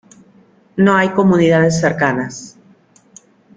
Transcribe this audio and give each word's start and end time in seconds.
No 0.77 0.95
hay 0.95 1.09
comunidades 1.11 1.79
cercanas. 1.79 2.57